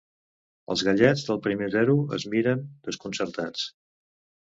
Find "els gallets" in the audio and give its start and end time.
0.75-1.27